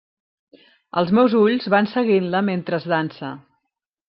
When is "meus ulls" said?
1.17-1.69